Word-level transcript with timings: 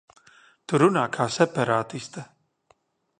Tu 0.71 0.79
runā 0.83 1.03
kā 1.17 1.27
separātiste. 1.37 2.25